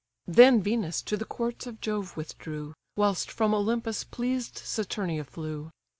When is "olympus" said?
3.53-4.03